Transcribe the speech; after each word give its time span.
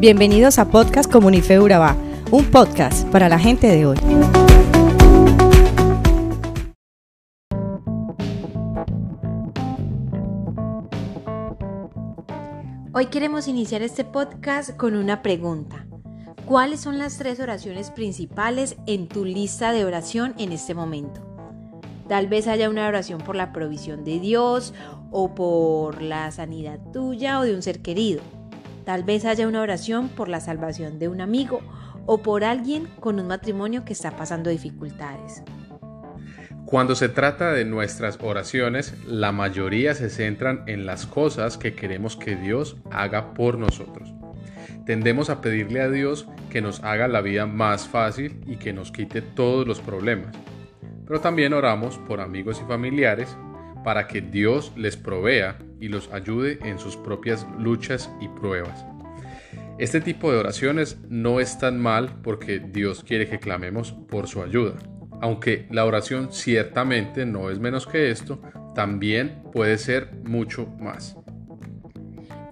Bienvenidos 0.00 0.58
a 0.58 0.70
Podcast 0.70 1.12
Comunife 1.12 1.60
Urabá, 1.60 1.94
un 2.30 2.46
podcast 2.46 3.06
para 3.08 3.28
la 3.28 3.38
gente 3.38 3.66
de 3.66 3.84
hoy. 3.84 3.98
Hoy 12.94 13.06
queremos 13.10 13.46
iniciar 13.46 13.82
este 13.82 14.04
podcast 14.06 14.74
con 14.74 14.96
una 14.96 15.20
pregunta. 15.20 15.86
¿Cuáles 16.46 16.80
son 16.80 16.96
las 16.96 17.18
tres 17.18 17.38
oraciones 17.38 17.90
principales 17.90 18.76
en 18.86 19.06
tu 19.06 19.26
lista 19.26 19.70
de 19.70 19.84
oración 19.84 20.34
en 20.38 20.52
este 20.52 20.72
momento? 20.72 21.20
Tal 22.08 22.26
vez 22.26 22.48
haya 22.48 22.70
una 22.70 22.88
oración 22.88 23.20
por 23.20 23.36
la 23.36 23.52
provisión 23.52 24.02
de 24.04 24.18
Dios 24.18 24.72
o 25.10 25.34
por 25.34 26.00
la 26.00 26.30
sanidad 26.30 26.80
tuya 26.90 27.38
o 27.38 27.42
de 27.42 27.54
un 27.54 27.60
ser 27.60 27.82
querido. 27.82 28.39
Tal 28.90 29.04
vez 29.04 29.24
haya 29.24 29.46
una 29.46 29.62
oración 29.62 30.08
por 30.08 30.28
la 30.28 30.40
salvación 30.40 30.98
de 30.98 31.06
un 31.06 31.20
amigo 31.20 31.60
o 32.06 32.22
por 32.22 32.42
alguien 32.42 32.88
con 32.98 33.20
un 33.20 33.28
matrimonio 33.28 33.84
que 33.84 33.92
está 33.92 34.16
pasando 34.16 34.50
dificultades. 34.50 35.44
Cuando 36.64 36.96
se 36.96 37.08
trata 37.08 37.52
de 37.52 37.64
nuestras 37.64 38.18
oraciones, 38.20 38.92
la 39.06 39.30
mayoría 39.30 39.94
se 39.94 40.10
centran 40.10 40.64
en 40.66 40.86
las 40.86 41.06
cosas 41.06 41.56
que 41.56 41.76
queremos 41.76 42.16
que 42.16 42.34
Dios 42.34 42.78
haga 42.90 43.32
por 43.32 43.58
nosotros. 43.58 44.12
Tendemos 44.86 45.30
a 45.30 45.40
pedirle 45.40 45.82
a 45.82 45.88
Dios 45.88 46.26
que 46.50 46.60
nos 46.60 46.82
haga 46.82 47.06
la 47.06 47.20
vida 47.20 47.46
más 47.46 47.86
fácil 47.86 48.42
y 48.44 48.56
que 48.56 48.72
nos 48.72 48.90
quite 48.90 49.22
todos 49.22 49.68
los 49.68 49.78
problemas. 49.78 50.36
Pero 51.06 51.20
también 51.20 51.52
oramos 51.52 51.96
por 52.08 52.20
amigos 52.20 52.60
y 52.60 52.66
familiares 52.66 53.36
para 53.84 54.06
que 54.06 54.20
Dios 54.20 54.72
les 54.76 54.96
provea 54.96 55.58
y 55.80 55.88
los 55.88 56.12
ayude 56.12 56.58
en 56.62 56.78
sus 56.78 56.96
propias 56.96 57.46
luchas 57.58 58.10
y 58.20 58.28
pruebas. 58.28 58.84
Este 59.78 60.00
tipo 60.00 60.30
de 60.30 60.38
oraciones 60.38 60.98
no 61.08 61.40
es 61.40 61.58
tan 61.58 61.78
mal 61.78 62.20
porque 62.22 62.58
Dios 62.58 63.02
quiere 63.02 63.28
que 63.28 63.40
clamemos 63.40 63.92
por 63.92 64.28
su 64.28 64.42
ayuda. 64.42 64.74
Aunque 65.22 65.66
la 65.70 65.84
oración 65.84 66.32
ciertamente 66.32 67.24
no 67.24 67.50
es 67.50 67.58
menos 67.58 67.86
que 67.86 68.10
esto, 68.10 68.40
también 68.74 69.42
puede 69.52 69.78
ser 69.78 70.12
mucho 70.24 70.66
más. 70.78 71.16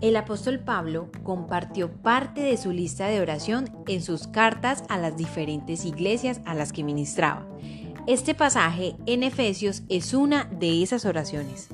El 0.00 0.16
apóstol 0.16 0.60
Pablo 0.60 1.10
compartió 1.25 1.91
parte 1.91 2.41
de 2.41 2.56
su 2.56 2.70
lista 2.70 3.08
de 3.08 3.20
oración 3.20 3.69
en 3.88 4.00
sus 4.00 4.28
cartas 4.28 4.84
a 4.88 4.97
las 4.97 5.16
diferentes 5.16 5.84
iglesias 5.84 6.41
a 6.44 6.55
las 6.55 6.72
que 6.72 6.84
ministraba. 6.84 7.47
Este 8.09 8.34
pasaje 8.34 8.97
en 9.05 9.23
Efesios 9.23 9.83
es 9.91 10.14
una 10.14 10.45
de 10.47 10.83
esas 10.83 11.05
oraciones. 11.05 11.69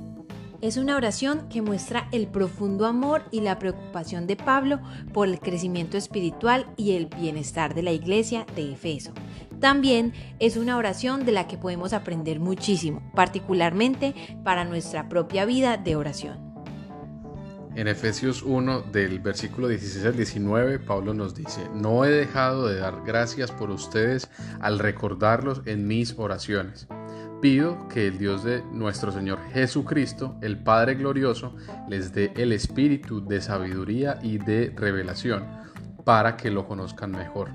Es 0.61 0.77
una 0.77 0.97
oración 0.97 1.49
que 1.49 1.63
muestra 1.63 2.09
el 2.11 2.27
profundo 2.27 2.87
amor 2.87 3.23
y 3.31 3.41
la 3.41 3.61
preocupación 3.61 4.27
de 4.27 4.35
Pablo 4.35 4.81
por 5.13 5.29
el 5.29 5.39
crecimiento 5.39 5.97
espiritual 5.97 6.67
y 6.77 6.97
el 6.97 7.07
bienestar 7.07 7.73
de 7.73 7.85
la 7.85 7.93
iglesia 7.93 8.47
de 8.57 8.73
Efeso. 8.73 9.13
También 9.61 10.13
es 10.41 10.57
una 10.57 10.77
oración 10.77 11.25
de 11.25 11.31
la 11.31 11.47
que 11.47 11.57
podemos 11.57 11.93
aprender 11.93 12.41
muchísimo, 12.41 13.01
particularmente 13.15 14.13
para 14.43 14.65
nuestra 14.65 15.09
propia 15.09 15.45
vida 15.45 15.77
de 15.77 15.95
oración. 15.95 16.54
En 17.77 17.89
Efesios 17.89 18.42
1 18.42 18.83
del 18.92 19.19
versículo 19.20 19.69
16 19.69 20.06
al 20.06 20.17
19, 20.17 20.78
Pablo 20.78 21.12
nos 21.12 21.34
dice, 21.34 21.69
no 21.75 22.05
he 22.05 22.11
dejado 22.11 22.69
de 22.69 22.78
dar 22.78 23.03
gracias 23.05 23.50
por 23.50 23.70
ustedes 23.70 24.28
al 24.61 24.78
recordarlos 24.78 25.62
en 25.67 25.86
mis 25.86 26.14
oraciones 26.17 26.86
pido 27.45 27.89
que 27.89 28.06
el 28.06 28.17
Dios 28.17 28.42
de 28.42 28.62
nuestro 28.72 29.12
Señor 29.12 29.39
Jesucristo, 29.52 30.34
el 30.41 30.56
Padre 30.56 30.95
Glorioso, 30.95 31.55
les 31.91 32.14
dé 32.14 32.33
el 32.36 32.52
espíritu 32.52 33.22
de 33.22 33.42
sabiduría 33.42 34.19
y 34.22 34.39
de 34.39 34.72
revelación 34.75 35.45
para 36.05 36.39
que 36.39 36.50
lo 36.50 36.67
conozcan 36.67 37.11
mejor. 37.11 37.50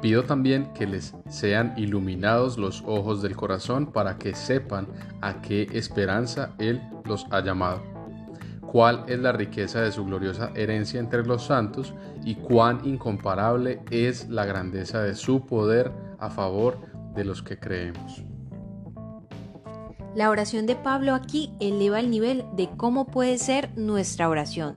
Pido 0.00 0.22
también 0.22 0.72
que 0.72 0.86
les 0.86 1.16
sean 1.28 1.74
iluminados 1.76 2.58
los 2.58 2.84
ojos 2.86 3.20
del 3.20 3.34
corazón 3.34 3.90
para 3.90 4.18
que 4.18 4.36
sepan 4.36 4.86
a 5.20 5.42
qué 5.42 5.66
esperanza 5.72 6.54
Él 6.60 6.80
los 7.04 7.26
ha 7.32 7.40
llamado, 7.40 7.82
cuál 8.70 9.04
es 9.08 9.18
la 9.18 9.32
riqueza 9.32 9.80
de 9.80 9.92
su 9.92 10.04
gloriosa 10.04 10.50
herencia 10.54 11.00
entre 11.00 11.24
los 11.24 11.44
santos 11.44 11.94
y 12.24 12.36
cuán 12.36 12.80
incomparable 12.84 13.80
es 13.90 14.28
la 14.28 14.44
grandeza 14.44 15.02
de 15.02 15.14
su 15.14 15.46
poder 15.46 15.90
a 16.18 16.30
favor 16.30 16.78
de 17.14 17.24
los 17.24 17.42
que 17.42 17.58
creemos. 17.58 18.24
La 20.14 20.30
oración 20.30 20.66
de 20.66 20.74
Pablo 20.74 21.14
aquí 21.14 21.52
eleva 21.60 22.00
el 22.00 22.10
nivel 22.10 22.44
de 22.56 22.68
cómo 22.76 23.06
puede 23.06 23.38
ser 23.38 23.70
nuestra 23.76 24.28
oración. 24.28 24.74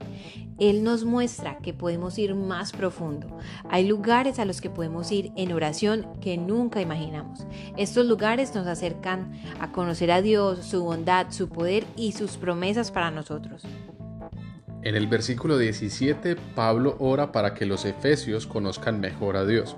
Él 0.62 0.84
nos 0.84 1.04
muestra 1.04 1.58
que 1.58 1.74
podemos 1.74 2.16
ir 2.20 2.36
más 2.36 2.70
profundo. 2.70 3.36
Hay 3.68 3.84
lugares 3.84 4.38
a 4.38 4.44
los 4.44 4.60
que 4.60 4.70
podemos 4.70 5.10
ir 5.10 5.32
en 5.36 5.50
oración 5.50 6.06
que 6.20 6.38
nunca 6.38 6.80
imaginamos. 6.80 7.44
Estos 7.76 8.06
lugares 8.06 8.54
nos 8.54 8.68
acercan 8.68 9.32
a 9.58 9.72
conocer 9.72 10.12
a 10.12 10.22
Dios, 10.22 10.60
su 10.64 10.84
bondad, 10.84 11.26
su 11.30 11.48
poder 11.48 11.84
y 11.96 12.12
sus 12.12 12.36
promesas 12.36 12.92
para 12.92 13.10
nosotros. 13.10 13.64
En 14.84 14.94
el 14.94 15.08
versículo 15.08 15.58
17, 15.58 16.36
Pablo 16.54 16.94
ora 17.00 17.32
para 17.32 17.54
que 17.54 17.66
los 17.66 17.84
efesios 17.84 18.46
conozcan 18.46 19.00
mejor 19.00 19.36
a 19.36 19.44
Dios. 19.44 19.76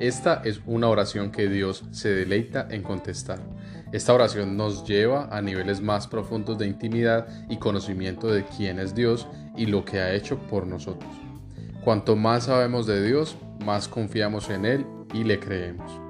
Esta 0.00 0.42
es 0.44 0.60
una 0.66 0.88
oración 0.88 1.30
que 1.30 1.48
Dios 1.48 1.84
se 1.92 2.08
deleita 2.08 2.66
en 2.68 2.82
contestar. 2.82 3.38
Esta 3.92 4.12
oración 4.12 4.56
nos 4.56 4.84
lleva 4.84 5.28
a 5.30 5.40
niveles 5.40 5.80
más 5.80 6.08
profundos 6.08 6.58
de 6.58 6.66
intimidad 6.66 7.28
y 7.48 7.58
conocimiento 7.58 8.26
de 8.26 8.44
quién 8.44 8.80
es 8.80 8.94
Dios 8.94 9.28
y 9.56 9.66
lo 9.66 9.84
que 9.84 10.00
ha 10.00 10.12
hecho 10.14 10.38
por 10.38 10.66
nosotros. 10.66 11.10
Cuanto 11.84 12.16
más 12.16 12.44
sabemos 12.44 12.86
de 12.86 13.04
Dios, 13.06 13.36
más 13.64 13.88
confiamos 13.88 14.50
en 14.50 14.64
Él 14.64 14.86
y 15.12 15.24
le 15.24 15.38
creemos. 15.38 16.00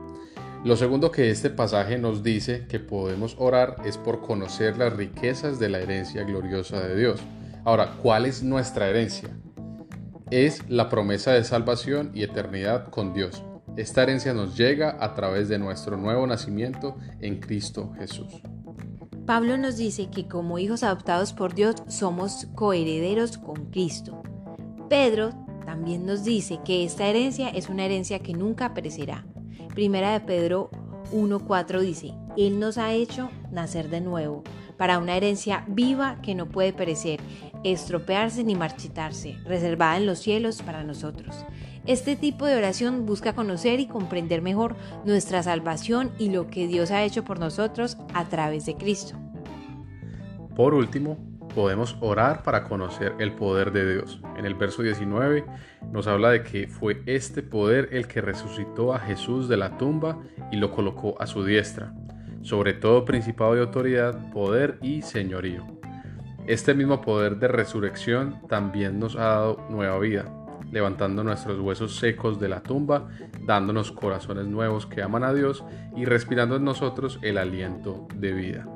Lo 0.65 0.77
segundo 0.77 1.13
que 1.13 1.31
este 1.31 1.51
pasaje 1.51 1.99
nos 1.99 2.23
dice 2.23 2.67
que 2.67 2.81
podemos 2.81 3.37
orar 3.39 3.77
es 3.85 3.99
por 3.99 4.21
conocer 4.21 4.77
las 4.77 4.93
riquezas 4.95 5.59
de 5.59 5.69
la 5.69 5.79
herencia 5.79 6.25
gloriosa 6.25 6.81
de 6.81 6.97
Dios. 6.97 7.21
Ahora, 7.65 7.93
¿cuál 8.03 8.27
es 8.27 8.43
nuestra 8.43 8.89
herencia? 8.89 9.29
Es 10.31 10.69
la 10.69 10.89
promesa 10.89 11.33
de 11.33 11.45
salvación 11.45 12.11
y 12.15 12.25
eternidad 12.25 12.89
con 12.89 13.13
Dios. 13.13 13.45
Esta 13.77 14.03
herencia 14.03 14.33
nos 14.33 14.57
llega 14.57 14.97
a 14.99 15.15
través 15.15 15.49
de 15.49 15.59
nuestro 15.59 15.97
nuevo 15.97 16.27
nacimiento 16.27 16.97
en 17.21 17.39
Cristo 17.39 17.93
Jesús. 17.99 18.41
Pablo 19.27 19.59
nos 19.59 19.77
dice 19.77 20.09
que 20.09 20.29
como 20.29 20.61
hijos 20.61 20.85
adoptados 20.85 21.33
por 21.33 21.53
Dios 21.53 21.75
somos 21.89 22.47
coherederos 22.55 23.39
con 23.39 23.73
Cristo. 23.73 24.23
Pedro 24.89 25.31
también 25.65 26.07
nos 26.07 26.23
dice 26.23 26.61
que 26.65 26.85
esta 26.85 27.09
herencia 27.09 27.49
es 27.49 27.69
una 27.69 27.85
herencia 27.85 28.21
que 28.21 28.35
nunca 28.35 28.73
perecerá. 28.73 29.27
Primera 29.75 30.13
de 30.13 30.21
Pedro 30.21 30.71
1.4 31.13 31.81
dice, 31.81 32.15
Él 32.37 32.61
nos 32.61 32.79
ha 32.79 32.93
hecho 32.93 33.29
nacer 33.51 33.91
de 33.91 34.01
nuevo 34.01 34.45
para 34.77 34.99
una 34.99 35.17
herencia 35.17 35.65
viva 35.67 36.21
que 36.23 36.37
no 36.37 36.47
puede 36.49 36.73
perecer, 36.73 37.19
estropearse 37.73 38.45
ni 38.45 38.55
marchitarse, 38.55 39.39
reservada 39.45 39.97
en 39.97 40.07
los 40.07 40.19
cielos 40.19 40.63
para 40.63 40.85
nosotros. 40.85 41.45
Este 41.87 42.17
tipo 42.17 42.47
de 42.47 42.57
oración 42.57 43.07
busca 43.07 43.35
conocer 43.35 43.81
y 43.81 43.87
comprender 43.87 44.43
mejor 44.43 44.77
nuestra 45.05 45.43
salvación 45.43 46.11
y 46.19 46.31
lo 46.31 46.49
que 46.49 46.67
Dios 46.67 46.91
ha 46.91 47.05
hecho 47.05 47.25
por 47.25 47.39
nosotros 47.39 47.97
a 48.13 48.25
través 48.25 48.67
de 48.67 48.77
Cristo. 48.77 49.17
Por 50.57 50.75
último, 50.75 51.17
podemos 51.55 51.97
orar 52.01 52.43
para 52.43 52.65
conocer 52.65 53.15
el 53.19 53.33
poder 53.33 53.73
de 53.73 53.95
Dios. 53.95 54.21
En 54.37 54.45
el 54.45 54.55
verso 54.55 54.83
19 54.83 55.45
nos 55.93 56.07
habla 56.07 56.31
de 56.31 56.43
que 56.43 56.69
fue 56.69 57.03
este 57.07 57.43
poder 57.43 57.89
el 57.93 58.09
que 58.09 58.21
resucitó 58.21 58.93
a 58.93 58.99
Jesús 58.99 59.49
de 59.49 59.57
la 59.57 59.79
tumba 59.79 60.19
y 60.51 60.57
lo 60.57 60.71
colocó 60.71 61.15
a 61.21 61.27
su 61.27 61.45
diestra, 61.45 61.95
sobre 62.43 62.75
todo 62.75 63.05
principado 63.05 63.55
de 63.55 63.61
autoridad, 63.61 64.31
poder 64.33 64.79
y 64.83 65.03
señorío. 65.03 65.76
Este 66.47 66.75
mismo 66.75 67.01
poder 67.01 67.39
de 67.39 67.49
resurrección 67.49 68.41
también 68.49 68.99
nos 68.99 69.17
ha 69.17 69.25
dado 69.25 69.67
nueva 69.69 69.99
vida 69.99 70.33
levantando 70.71 71.23
nuestros 71.23 71.61
huesos 71.61 71.97
secos 71.97 72.41
de 72.41 72.49
la 72.49 72.63
tumba, 72.63 73.09
dándonos 73.45 73.93
corazones 73.93 74.47
nuevos 74.47 74.87
que 74.87 75.03
aman 75.03 75.25
a 75.25 75.33
Dios 75.33 75.65
y 75.97 76.05
respirando 76.05 76.57
en 76.57 76.65
nosotros 76.65 77.19
el 77.23 77.39
aliento 77.39 78.07
de 78.15 78.33
vida. 78.33 78.67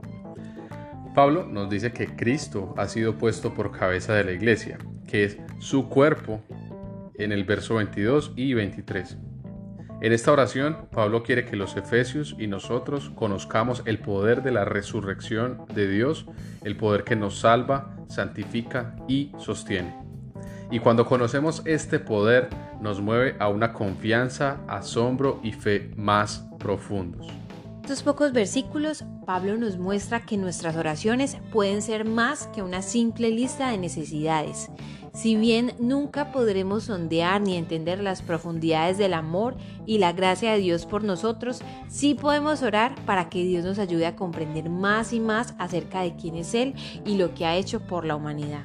Pablo 1.14 1.44
nos 1.44 1.68
dice 1.68 1.92
que 1.92 2.14
Cristo 2.14 2.74
ha 2.76 2.86
sido 2.86 3.18
puesto 3.18 3.54
por 3.54 3.72
cabeza 3.72 4.14
de 4.14 4.24
la 4.24 4.32
iglesia, 4.32 4.78
que 5.06 5.24
es 5.24 5.38
su 5.58 5.88
cuerpo 5.88 6.40
en 7.14 7.32
el 7.32 7.44
verso 7.44 7.74
22 7.74 8.32
y 8.36 8.54
23. 8.54 9.18
En 10.02 10.14
esta 10.14 10.32
oración, 10.32 10.88
Pablo 10.90 11.22
quiere 11.22 11.44
que 11.44 11.56
los 11.56 11.76
efesios 11.76 12.34
y 12.38 12.46
nosotros 12.46 13.10
conozcamos 13.14 13.82
el 13.84 13.98
poder 13.98 14.42
de 14.42 14.50
la 14.50 14.64
resurrección 14.64 15.66
de 15.74 15.88
Dios, 15.88 16.24
el 16.64 16.78
poder 16.78 17.04
que 17.04 17.16
nos 17.16 17.40
salva, 17.40 17.96
santifica 18.08 18.96
y 19.08 19.30
sostiene. 19.36 19.94
Y 20.70 20.78
cuando 20.78 21.04
conocemos 21.04 21.60
este 21.66 21.98
poder, 21.98 22.48
nos 22.80 23.02
mueve 23.02 23.36
a 23.40 23.48
una 23.48 23.74
confianza, 23.74 24.60
asombro 24.68 25.38
y 25.42 25.52
fe 25.52 25.90
más 25.96 26.48
profundos. 26.58 27.26
Estos 27.82 28.02
pocos 28.02 28.32
versículos, 28.32 29.04
Pablo 29.30 29.56
nos 29.56 29.78
muestra 29.78 30.26
que 30.26 30.36
nuestras 30.36 30.74
oraciones 30.74 31.36
pueden 31.52 31.82
ser 31.82 32.04
más 32.04 32.48
que 32.48 32.62
una 32.62 32.82
simple 32.82 33.30
lista 33.30 33.70
de 33.70 33.78
necesidades. 33.78 34.72
Si 35.14 35.36
bien 35.36 35.72
nunca 35.78 36.32
podremos 36.32 36.82
sondear 36.82 37.40
ni 37.40 37.56
entender 37.56 38.00
las 38.00 38.22
profundidades 38.22 38.98
del 38.98 39.14
amor 39.14 39.56
y 39.86 39.98
la 39.98 40.10
gracia 40.10 40.50
de 40.50 40.58
Dios 40.58 40.84
por 40.84 41.04
nosotros, 41.04 41.62
sí 41.86 42.16
podemos 42.16 42.64
orar 42.64 42.96
para 43.04 43.28
que 43.28 43.44
Dios 43.44 43.64
nos 43.64 43.78
ayude 43.78 44.06
a 44.06 44.16
comprender 44.16 44.68
más 44.68 45.12
y 45.12 45.20
más 45.20 45.54
acerca 45.58 46.00
de 46.00 46.16
quién 46.16 46.34
es 46.34 46.52
Él 46.52 46.74
y 47.04 47.16
lo 47.16 47.32
que 47.32 47.46
ha 47.46 47.54
hecho 47.54 47.86
por 47.86 48.04
la 48.04 48.16
humanidad. 48.16 48.64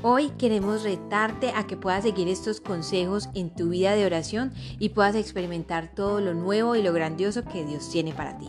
Hoy 0.00 0.30
queremos 0.38 0.84
retarte 0.84 1.50
a 1.54 1.66
que 1.66 1.76
puedas 1.76 2.04
seguir 2.04 2.28
estos 2.28 2.62
consejos 2.62 3.28
en 3.34 3.54
tu 3.54 3.68
vida 3.68 3.94
de 3.94 4.06
oración 4.06 4.54
y 4.78 4.88
puedas 4.88 5.14
experimentar 5.14 5.94
todo 5.94 6.22
lo 6.22 6.32
nuevo 6.32 6.76
y 6.76 6.82
lo 6.82 6.94
grandioso 6.94 7.44
que 7.44 7.66
Dios 7.66 7.90
tiene 7.90 8.14
para 8.14 8.38
ti. 8.38 8.48